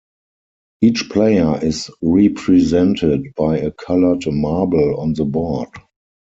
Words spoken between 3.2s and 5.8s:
by a coloured marble on the board.